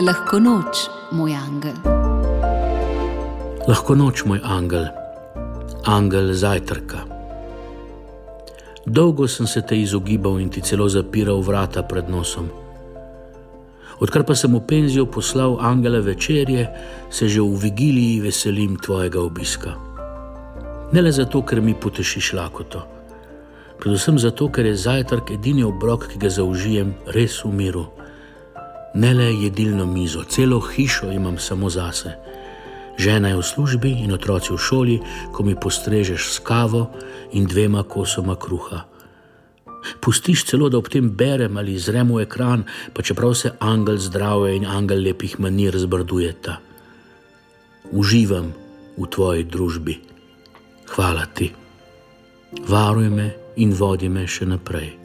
Lahko 0.00 0.38
noč, 0.40 0.88
moj 1.12 1.34
angel. 1.36 1.76
Lahko 3.68 3.92
noč, 3.94 4.22
moj 4.24 4.40
angel, 4.40 4.86
angel 5.84 6.32
zajtrka. 6.32 7.02
Dolgo 8.86 9.28
sem 9.28 9.44
se 9.46 9.60
te 9.60 9.76
izogibal 9.76 10.40
in 10.40 10.48
ti 10.48 10.64
celo 10.64 10.88
zapiral 10.88 11.44
vrata 11.44 11.84
pred 11.84 12.08
nosom. 12.08 12.48
Odkar 14.00 14.24
pa 14.24 14.32
sem 14.32 14.56
v 14.56 14.64
penzijo 14.64 15.04
poslal 15.04 15.60
angele 15.60 16.00
večerje, 16.00 16.64
se 17.12 17.28
že 17.28 17.44
v 17.44 17.60
vigiliji 17.68 18.24
veselim 18.24 18.80
tvojega 18.80 19.20
obiska. 19.20 19.76
Ne 20.96 21.04
le 21.04 21.12
zato, 21.12 21.44
ker 21.44 21.60
mi 21.60 21.76
potešiš 21.76 22.32
lakoto, 22.40 22.86
predvsem 23.76 24.16
zato, 24.16 24.48
ker 24.48 24.64
je 24.64 24.80
zajtrk 24.80 25.36
edini 25.36 25.60
obrok, 25.60 26.08
ki 26.08 26.16
ga 26.16 26.32
zaužijem 26.32 26.96
res 27.12 27.44
v 27.44 27.52
miru. 27.52 27.99
Ne 28.94 29.14
le 29.14 29.34
jedilno 29.34 29.86
mizo, 29.86 30.24
celo 30.24 30.60
hišo 30.60 31.12
imam 31.12 31.38
samo 31.38 31.70
zase. 31.70 32.16
Žena 32.98 33.28
je 33.28 33.36
v 33.36 33.42
službi 33.42 33.90
in 34.04 34.12
otroci 34.12 34.52
v 34.52 34.58
šoli, 34.58 34.96
ko 35.32 35.42
mi 35.42 35.54
postrežeš 35.54 36.32
s 36.34 36.38
kavo 36.38 36.90
in 37.32 37.46
dvema 37.46 37.82
kosoma 37.82 38.36
kruha. 38.36 38.84
Pustiš 40.00 40.44
celo, 40.44 40.68
da 40.68 40.78
ob 40.78 40.88
tem 40.92 41.08
berem 41.08 41.56
ali 41.56 41.78
zrem 41.78 42.12
v 42.12 42.26
ekran, 42.26 42.66
pa 42.92 43.02
čeprav 43.02 43.34
se 43.34 43.52
angel 43.60 43.96
zdrave 43.96 44.56
in 44.56 44.66
angel 44.66 45.00
lepih 45.00 45.38
manir 45.40 45.78
zbrdujeta. 45.78 46.58
Uživam 47.92 48.52
v 48.98 49.06
tvoji 49.08 49.44
družbi. 49.44 49.96
Hvala 50.90 51.24
ti. 51.34 51.48
Varuj 52.68 53.08
me 53.08 53.30
in 53.56 53.72
vodi 53.72 54.08
me 54.08 54.26
še 54.26 54.44
naprej. 54.46 54.98